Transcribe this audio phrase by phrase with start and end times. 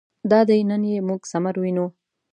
[0.31, 1.85] دادی نن یې موږ ثمر وینو.